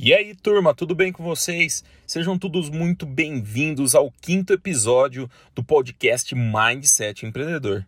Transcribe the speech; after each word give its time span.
E 0.00 0.14
aí, 0.14 0.32
turma, 0.32 0.72
tudo 0.72 0.94
bem 0.94 1.10
com 1.10 1.24
vocês? 1.24 1.82
Sejam 2.06 2.38
todos 2.38 2.70
muito 2.70 3.04
bem-vindos 3.04 3.96
ao 3.96 4.12
quinto 4.12 4.52
episódio 4.52 5.28
do 5.56 5.64
podcast 5.64 6.32
Mindset 6.36 7.26
Empreendedor. 7.26 7.84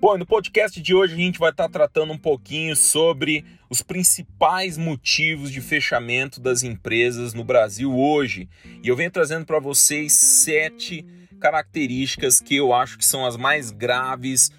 Bom, 0.00 0.18
no 0.18 0.26
podcast 0.26 0.82
de 0.82 0.92
hoje 0.92 1.14
a 1.14 1.18
gente 1.18 1.38
vai 1.38 1.50
estar 1.50 1.68
tratando 1.68 2.12
um 2.12 2.18
pouquinho 2.18 2.74
sobre 2.74 3.44
os 3.70 3.80
principais 3.80 4.76
motivos 4.76 5.52
de 5.52 5.60
fechamento 5.60 6.40
das 6.40 6.64
empresas 6.64 7.32
no 7.32 7.44
Brasil 7.44 7.96
hoje. 7.96 8.48
E 8.82 8.88
eu 8.88 8.96
venho 8.96 9.12
trazendo 9.12 9.46
para 9.46 9.60
vocês 9.60 10.14
sete 10.14 11.06
características 11.38 12.40
que 12.40 12.56
eu 12.56 12.74
acho 12.74 12.98
que 12.98 13.04
são 13.04 13.24
as 13.24 13.36
mais 13.36 13.70
graves 13.70 14.50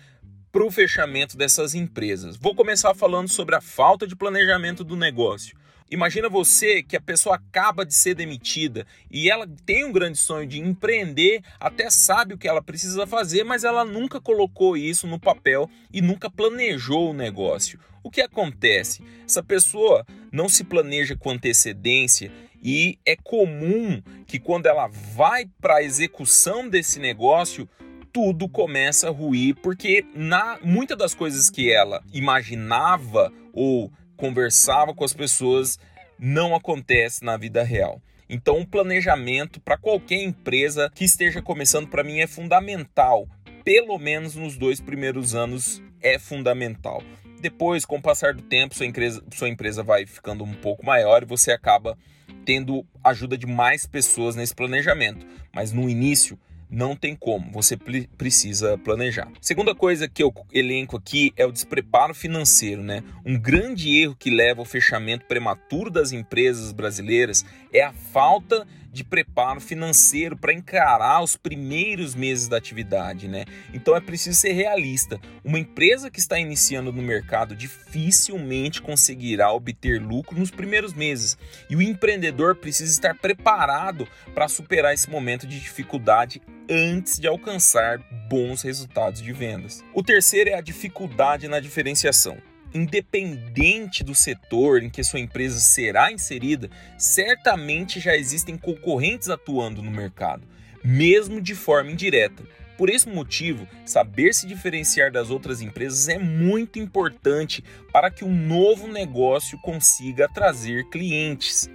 para 0.51 0.65
o 0.65 0.71
fechamento 0.71 1.37
dessas 1.37 1.75
empresas. 1.75 2.35
Vou 2.35 2.55
começar 2.55 2.93
falando 2.95 3.29
sobre 3.29 3.55
a 3.55 3.61
falta 3.61 4.07
de 4.07 4.15
planejamento 4.15 4.83
do 4.83 4.95
negócio. 4.95 5.57
Imagina 5.91 6.29
você 6.29 6.83
que 6.83 6.95
a 6.95 7.01
pessoa 7.01 7.35
acaba 7.35 7.83
de 7.83 7.95
ser 7.95 8.13
demitida 8.13 8.85
e 9.09 9.29
ela 9.29 9.47
tem 9.65 9.85
um 9.85 9.91
grande 9.91 10.19
sonho 10.19 10.45
de 10.45 10.59
empreender, 10.59 11.41
até 11.59 11.89
sabe 11.89 12.35
o 12.35 12.37
que 12.37 12.47
ela 12.47 12.61
precisa 12.61 13.07
fazer, 13.07 13.43
mas 13.43 13.63
ela 13.63 13.83
nunca 13.83 14.21
colocou 14.21 14.77
isso 14.77 15.07
no 15.07 15.19
papel 15.19 15.67
e 15.91 15.99
nunca 15.99 16.29
planejou 16.29 17.09
o 17.09 17.13
negócio. 17.13 17.79
O 18.03 18.11
que 18.11 18.21
acontece? 18.21 19.03
Essa 19.25 19.41
pessoa 19.41 20.05
não 20.31 20.47
se 20.47 20.63
planeja 20.63 21.15
com 21.17 21.31
antecedência 21.31 22.31
e 22.61 22.99
é 23.03 23.15
comum 23.15 24.01
que 24.27 24.39
quando 24.39 24.67
ela 24.67 24.87
vai 24.87 25.49
para 25.59 25.77
a 25.77 25.83
execução 25.83 26.69
desse 26.69 26.99
negócio, 26.99 27.67
tudo 28.11 28.49
começa 28.49 29.07
a 29.07 29.11
ruir, 29.11 29.55
porque 29.61 30.05
na 30.13 30.59
muitas 30.61 30.97
das 30.97 31.13
coisas 31.13 31.49
que 31.49 31.71
ela 31.71 32.03
imaginava 32.13 33.31
ou 33.53 33.91
conversava 34.17 34.93
com 34.93 35.03
as 35.03 35.13
pessoas 35.13 35.79
não 36.17 36.53
acontece 36.53 37.23
na 37.23 37.37
vida 37.37 37.63
real. 37.63 38.01
Então, 38.29 38.57
um 38.57 38.65
planejamento 38.65 39.59
para 39.59 39.77
qualquer 39.77 40.21
empresa 40.21 40.91
que 40.93 41.03
esteja 41.03 41.41
começando, 41.41 41.87
para 41.87 42.03
mim, 42.03 42.19
é 42.19 42.27
fundamental. 42.27 43.27
Pelo 43.63 43.97
menos 43.97 44.35
nos 44.35 44.55
dois 44.55 44.79
primeiros 44.79 45.33
anos 45.33 45.81
é 46.01 46.19
fundamental. 46.19 47.01
Depois, 47.41 47.85
com 47.85 47.97
o 47.97 48.01
passar 48.01 48.33
do 48.33 48.43
tempo, 48.43 48.75
sua 48.75 48.85
empresa, 48.85 49.23
sua 49.33 49.49
empresa 49.49 49.81
vai 49.81 50.05
ficando 50.05 50.43
um 50.43 50.53
pouco 50.53 50.85
maior 50.85 51.23
e 51.23 51.25
você 51.25 51.51
acaba 51.51 51.97
tendo 52.45 52.85
ajuda 53.03 53.37
de 53.37 53.47
mais 53.47 53.87
pessoas 53.87 54.35
nesse 54.35 54.53
planejamento. 54.53 55.25
Mas 55.53 55.71
no 55.71 55.89
início, 55.89 56.37
não 56.69 56.95
tem 56.95 57.15
como, 57.15 57.51
você 57.51 57.75
precisa 58.17 58.77
planejar. 58.77 59.27
Segunda 59.41 59.73
coisa 59.73 60.07
que 60.07 60.21
eu 60.21 60.33
elenco 60.51 60.95
aqui 60.97 61.33
é 61.35 61.45
o 61.45 61.51
despreparo 61.51 62.13
financeiro, 62.13 62.83
né? 62.83 63.03
Um 63.25 63.39
grande 63.39 63.97
erro 63.97 64.15
que 64.15 64.29
leva 64.29 64.61
ao 64.61 64.65
fechamento 64.65 65.25
prematuro 65.25 65.89
das 65.89 66.11
empresas 66.11 66.71
brasileiras 66.71 67.43
é 67.73 67.83
a 67.83 67.91
falta 67.91 68.65
de 68.65 68.78
preparo 69.03 69.61
financeiro 69.61 70.35
para 70.35 70.53
encarar 70.53 71.21
os 71.21 71.35
primeiros 71.35 72.15
meses 72.15 72.47
da 72.47 72.57
atividade, 72.57 73.27
né? 73.27 73.45
Então 73.73 73.95
é 73.95 74.01
preciso 74.01 74.37
ser 74.39 74.53
realista. 74.53 75.19
Uma 75.43 75.59
empresa 75.59 76.09
que 76.09 76.19
está 76.19 76.39
iniciando 76.39 76.91
no 76.91 77.01
mercado 77.01 77.55
dificilmente 77.55 78.81
conseguirá 78.81 79.51
obter 79.51 80.01
lucro 80.01 80.37
nos 80.37 80.51
primeiros 80.51 80.93
meses, 80.93 81.37
e 81.69 81.75
o 81.75 81.81
empreendedor 81.81 82.55
precisa 82.55 82.91
estar 82.91 83.15
preparado 83.15 84.07
para 84.33 84.47
superar 84.47 84.93
esse 84.93 85.09
momento 85.09 85.45
de 85.45 85.59
dificuldade 85.59 86.41
antes 86.69 87.19
de 87.19 87.27
alcançar 87.27 87.99
bons 88.29 88.61
resultados 88.61 89.21
de 89.21 89.33
vendas. 89.33 89.83
O 89.93 90.03
terceiro 90.03 90.51
é 90.51 90.53
a 90.53 90.61
dificuldade 90.61 91.47
na 91.47 91.59
diferenciação 91.59 92.37
independente 92.73 94.03
do 94.03 94.13
setor 94.13 94.83
em 94.83 94.89
que 94.89 95.03
sua 95.03 95.19
empresa 95.19 95.59
será 95.59 96.11
inserida, 96.11 96.69
certamente 96.97 97.99
já 97.99 98.15
existem 98.15 98.57
concorrentes 98.57 99.29
atuando 99.29 99.81
no 99.81 99.91
mercado, 99.91 100.47
mesmo 100.83 101.41
de 101.41 101.55
forma 101.55 101.91
indireta. 101.91 102.43
Por 102.77 102.89
esse 102.89 103.09
motivo, 103.09 103.67
saber 103.85 104.33
se 104.33 104.47
diferenciar 104.47 105.11
das 105.11 105.29
outras 105.29 105.61
empresas 105.61 106.07
é 106.07 106.17
muito 106.17 106.79
importante 106.79 107.61
para 107.91 108.09
que 108.09 108.23
um 108.23 108.33
novo 108.33 108.87
negócio 108.87 109.59
consiga 109.59 110.29
trazer 110.29 110.85
clientes. 110.89 111.69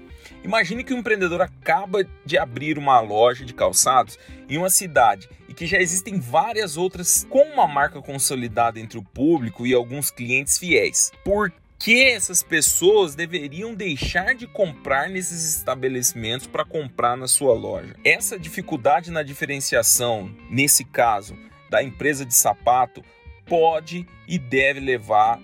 Imagine 0.45 0.85
que 0.85 0.93
um 0.93 0.99
empreendedor 0.99 1.41
acaba 1.41 2.07
de 2.25 2.37
abrir 2.37 2.77
uma 2.77 3.01
loja 3.01 3.47
de 3.47 3.55
calçados 3.55 4.19
em 4.47 4.59
uma 4.59 4.69
cidade 4.69 5.27
e 5.49 5.55
que 5.55 5.67
já 5.67 5.79
existem 5.79 6.21
várias 6.21 6.77
outras 6.77 7.27
com 7.31 7.43
uma 7.55 7.67
marca 7.67 8.03
consolidada 8.03 8.79
entre 8.79 8.99
o 8.99 9.03
público 9.03 9.67
e 9.67 9.73
alguns 9.73 10.11
clientes 10.11 10.59
fiéis. 10.59 11.11
Por 11.25 11.51
que 11.79 12.05
essas 12.05 12.43
pessoas 12.43 13.15
deveriam 13.15 13.75
deixar 13.75 14.35
de 14.35 14.47
comprar 14.47 15.09
nesses 15.09 15.57
estabelecimentos 15.57 16.47
para 16.47 16.65
comprar 16.65 17.17
na 17.17 17.27
sua 17.27 17.55
loja? 17.55 17.97
Essa 18.05 18.39
dificuldade 18.39 19.11
na 19.11 19.23
diferenciação, 19.23 20.31
nesse 20.51 20.85
caso, 20.85 21.35
da 21.71 21.83
empresa 21.83 22.25
de 22.25 22.35
sapato, 22.35 23.03
pode 23.47 24.07
e 24.29 24.39
deve 24.39 24.81
levar 24.81 25.41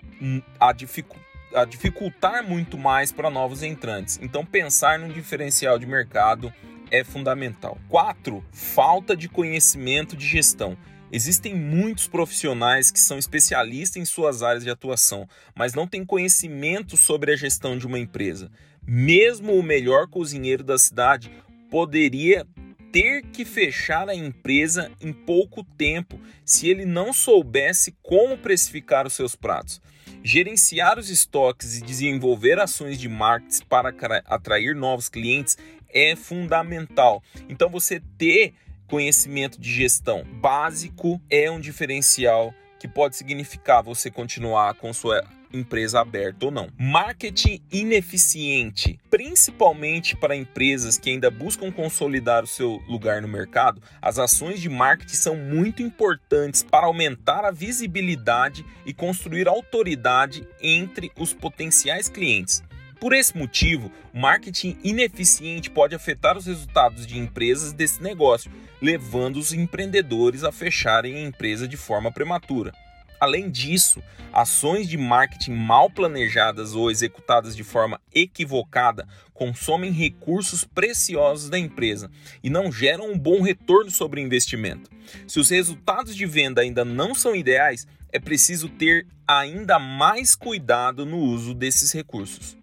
a 0.59 0.73
dificuldade 0.73 1.30
a 1.55 1.65
dificultar 1.65 2.43
muito 2.43 2.79
mais 2.79 3.13
para 3.13 3.31
novos 3.31 3.63
entrantes. 3.63 4.19
Então, 4.23 4.45
pensar 4.45 4.99
num 4.99 5.09
diferencial 5.09 5.79
de 5.79 5.87
mercado 5.87 6.53
é 6.91 7.05
fundamental. 7.05 7.79
4. 7.89 8.45
Falta 8.53 9.17
de 9.17 9.29
conhecimento 9.29 10.17
de 10.17 10.27
gestão. 10.27 10.77
Existem 11.13 11.55
muitos 11.55 12.07
profissionais 12.07 12.91
que 12.91 13.01
são 13.01 13.19
especialistas 13.19 14.01
em 14.01 14.05
suas 14.05 14.43
áreas 14.43 14.63
de 14.63 14.71
atuação, 14.71 15.29
mas 15.57 15.75
não 15.75 15.87
têm 15.87 16.05
conhecimento 16.05 16.97
sobre 16.97 17.33
a 17.33 17.37
gestão 17.37 17.77
de 17.77 17.87
uma 17.87 17.99
empresa. 17.99 18.51
Mesmo 18.87 19.55
o 19.55 19.63
melhor 19.63 20.07
cozinheiro 20.07 20.63
da 20.63 20.79
cidade 20.79 21.31
poderia 21.69 22.47
ter 22.93 23.23
que 23.23 23.45
fechar 23.45 24.09
a 24.09 24.15
empresa 24.15 24.91
em 25.01 25.13
pouco 25.13 25.65
tempo 25.65 26.21
se 26.45 26.69
ele 26.69 26.85
não 26.85 27.13
soubesse 27.13 27.97
como 28.03 28.39
precificar 28.39 29.07
os 29.07 29.13
seus 29.13 29.37
pratos. 29.37 29.81
Gerenciar 30.23 30.99
os 30.99 31.09
estoques 31.11 31.79
e 31.79 31.83
desenvolver 31.83 32.59
ações 32.59 32.99
de 32.99 33.09
marketing 33.09 33.65
para 33.69 33.93
atrair 34.27 34.75
novos 34.75 35.09
clientes 35.09 35.57
é 35.89 36.15
fundamental. 36.15 37.23
Então 37.49 37.69
você 37.69 38.01
ter 38.19 38.55
conhecimento 38.87 39.61
de 39.61 39.73
gestão 39.73 40.25
básico 40.25 41.21
é 41.31 41.51
um 41.51 41.61
diferencial 41.61 42.53
que 42.79 42.89
pode 42.89 43.17
significar 43.17 43.83
você 43.83 44.11
continuar 44.11 44.75
com 44.75 44.93
sua 44.93 45.23
empresa 45.53 46.01
aberta 46.01 46.47
ou 46.47 46.51
não. 46.51 46.69
Marketing 46.79 47.61
ineficiente, 47.71 48.99
principalmente 49.11 50.17
para 50.17 50.37
empresas 50.37 50.99
que 50.99 51.11
ainda 51.11 51.31
buscam 51.31 51.71
consolidar 51.71 52.45
o 52.45 52.47
seu 52.47 52.83
lugar 52.89 53.21
no 53.23 53.29
mercado, 53.29 53.83
as 54.01 54.19
ações 54.19 54.61
de 54.61 54.69
marketing 54.69 55.17
são 55.17 55.37
muito 55.37 55.83
importantes 55.83 56.63
para 56.63 56.87
aumentar 56.87 57.45
a 57.45 57.51
visibilidade 57.51 58.65
e 58.87 58.93
construir 58.93 59.49
autoridade 59.49 60.47
entre 60.61 61.11
os 61.17 61.33
potenciais 61.33 62.09
clientes. 62.09 62.63
Por 63.01 63.15
esse 63.15 63.35
motivo, 63.35 63.91
marketing 64.13 64.77
ineficiente 64.85 65.71
pode 65.71 65.95
afetar 65.95 66.37
os 66.37 66.45
resultados 66.45 67.07
de 67.07 67.19
empresas 67.19 67.73
desse 67.73 68.03
negócio, 68.03 68.53
levando 68.81 69.39
os 69.39 69.55
empreendedores 69.55 70.45
a 70.45 70.53
fecharem 70.53 71.17
a 71.17 71.23
empresa 71.23 71.67
de 71.67 71.79
forma 71.79 72.13
prematura. 72.13 72.75
Além 73.21 73.51
disso, 73.51 74.03
ações 74.33 74.89
de 74.89 74.97
marketing 74.97 75.53
mal 75.53 75.91
planejadas 75.91 76.75
ou 76.75 76.91
executadas 76.91 77.55
de 77.55 77.63
forma 77.63 78.01
equivocada 78.15 79.07
consomem 79.35 79.93
recursos 79.93 80.65
preciosos 80.65 81.51
da 81.51 81.59
empresa 81.59 82.11
e 82.43 82.49
não 82.49 82.73
geram 82.73 83.13
um 83.13 83.19
bom 83.19 83.43
retorno 83.43 83.91
sobre 83.91 84.21
o 84.21 84.25
investimento. 84.25 84.91
Se 85.27 85.39
os 85.39 85.51
resultados 85.51 86.17
de 86.17 86.25
venda 86.25 86.63
ainda 86.63 86.85
não 86.85 87.15
são 87.15 87.37
ideais, 87.37 87.87
é 88.11 88.19
preciso 88.19 88.69
ter 88.69 89.07
ainda 89.29 89.79
mais 89.79 90.35
cuidado 90.35 91.05
no 91.05 91.19
uso 91.19 91.55
desses 91.55 91.93
recursos. 91.93 92.57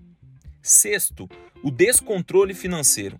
Sexto, 0.62 1.30
o 1.64 1.72
descontrole 1.72 2.54
financeiro. 2.54 3.20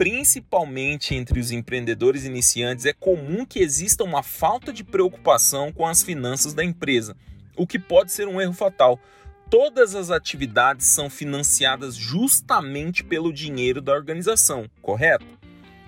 Principalmente 0.00 1.14
entre 1.14 1.38
os 1.38 1.50
empreendedores 1.50 2.24
iniciantes, 2.24 2.86
é 2.86 2.92
comum 2.94 3.44
que 3.44 3.58
exista 3.58 4.02
uma 4.02 4.22
falta 4.22 4.72
de 4.72 4.82
preocupação 4.82 5.70
com 5.70 5.86
as 5.86 6.02
finanças 6.02 6.54
da 6.54 6.64
empresa, 6.64 7.14
o 7.54 7.66
que 7.66 7.78
pode 7.78 8.10
ser 8.10 8.26
um 8.26 8.40
erro 8.40 8.54
fatal. 8.54 8.98
Todas 9.50 9.94
as 9.94 10.10
atividades 10.10 10.86
são 10.86 11.10
financiadas 11.10 11.96
justamente 11.96 13.04
pelo 13.04 13.30
dinheiro 13.30 13.82
da 13.82 13.92
organização, 13.92 14.70
correto? 14.80 15.26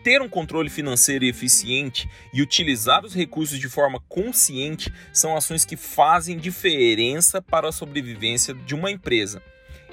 Ter 0.05 0.21
um 0.21 0.29
controle 0.29 0.69
financeiro 0.69 1.25
eficiente 1.25 2.07
e 2.35 2.43
utilizar 2.43 3.07
os 3.07 3.15
recursos 3.15 3.59
de 3.59 3.69
forma 3.71 3.99
consciente 4.11 4.93
são 5.11 5.35
ações 5.35 5.65
que 5.65 5.75
fazem 5.75 6.37
diferença 6.37 7.41
para 7.41 7.71
a 7.71 7.73
sobrevivência 7.73 8.53
de 8.53 8.75
uma 8.75 8.91
empresa. 8.91 9.43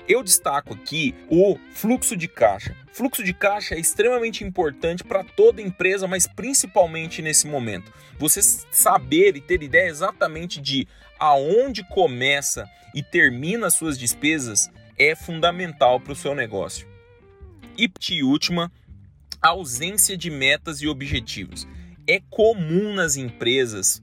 Eu 0.09 0.23
destaco 0.23 0.73
aqui 0.73 1.13
o 1.29 1.56
fluxo 1.71 2.17
de 2.17 2.27
caixa. 2.27 2.75
Fluxo 2.91 3.23
de 3.23 3.31
caixa 3.31 3.75
é 3.75 3.79
extremamente 3.79 4.44
importante 4.44 5.03
para 5.03 5.23
toda 5.23 5.61
empresa, 5.61 6.07
mas 6.07 6.25
principalmente 6.25 7.21
nesse 7.21 7.45
momento. 7.45 7.94
Você 8.17 8.41
saber 8.41 9.38
e 9.38 9.41
ter 9.41 9.61
ideia 9.61 9.88
exatamente 9.88 10.59
de 10.59 10.88
aonde 11.19 11.88
começa 11.89 12.67
e 12.95 13.03
termina 13.03 13.69
suas 13.69 14.00
despesas 14.00 14.71
é 14.97 15.15
fundamental 15.15 16.00
para 16.00 16.13
o 16.13 16.15
seu 16.15 16.33
negócio. 16.33 16.88
E 17.77 18.23
última, 18.23 18.71
ausência 19.39 20.17
de 20.17 20.31
metas 20.31 20.81
e 20.81 20.88
objetivos. 20.88 21.67
É 22.07 22.19
comum 22.31 22.95
nas 22.95 23.15
empresas, 23.15 24.01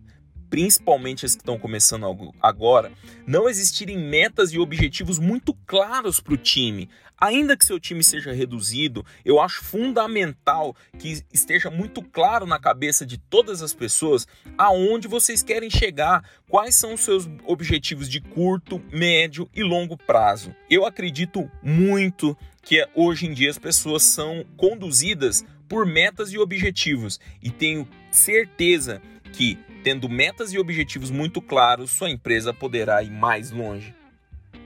principalmente 0.56 1.26
as 1.26 1.34
que 1.34 1.42
estão 1.42 1.58
começando 1.58 2.06
agora, 2.40 2.90
não 3.26 3.46
existirem 3.46 3.98
metas 3.98 4.54
e 4.54 4.58
objetivos 4.58 5.18
muito 5.18 5.52
claros 5.66 6.18
para 6.18 6.32
o 6.32 6.38
time. 6.38 6.88
Ainda 7.20 7.58
que 7.58 7.64
seu 7.64 7.78
time 7.78 8.02
seja 8.02 8.32
reduzido, 8.32 9.04
eu 9.22 9.38
acho 9.38 9.62
fundamental 9.62 10.74
que 10.98 11.22
esteja 11.30 11.70
muito 11.70 12.00
claro 12.00 12.46
na 12.46 12.58
cabeça 12.58 13.04
de 13.04 13.18
todas 13.18 13.60
as 13.60 13.74
pessoas 13.74 14.26
aonde 14.56 15.06
vocês 15.06 15.42
querem 15.42 15.68
chegar, 15.68 16.24
quais 16.48 16.74
são 16.74 16.94
os 16.94 17.02
seus 17.02 17.28
objetivos 17.44 18.08
de 18.08 18.22
curto, 18.22 18.82
médio 18.90 19.50
e 19.54 19.62
longo 19.62 19.94
prazo. 19.94 20.56
Eu 20.70 20.86
acredito 20.86 21.50
muito 21.62 22.34
que 22.62 22.82
hoje 22.94 23.26
em 23.26 23.34
dia 23.34 23.50
as 23.50 23.58
pessoas 23.58 24.04
são 24.04 24.42
conduzidas 24.56 25.44
por 25.68 25.84
metas 25.84 26.32
e 26.32 26.38
objetivos 26.38 27.20
e 27.42 27.50
tenho 27.50 27.86
certeza 28.10 29.02
que 29.34 29.58
tendo 29.86 30.08
metas 30.08 30.52
e 30.52 30.58
objetivos 30.58 31.12
muito 31.12 31.40
claros, 31.40 31.92
sua 31.92 32.10
empresa 32.10 32.52
poderá 32.52 33.04
ir 33.04 33.10
mais 33.12 33.52
longe. 33.52 33.94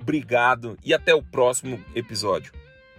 Obrigado 0.00 0.78
e 0.82 0.94
até 0.94 1.14
o 1.14 1.22
próximo 1.22 1.78
episódio. 1.94 2.50